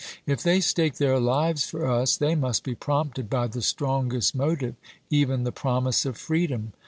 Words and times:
If 0.25 0.41
they 0.41 0.61
stake 0.61 0.95
their 0.95 1.19
lives 1.19 1.67
for 1.69 1.85
us, 1.85 2.17
they 2.17 2.33
must 2.33 2.63
be 2.63 2.73
prompted 2.73 3.29
by 3.29 3.45
the 3.45 3.61
strongest 3.61 4.33
motive, 4.33 4.73
even 5.11 5.43
the 5.43 5.51
promise 5.51 6.07
of 6.07 6.17
freedom. 6.17 6.73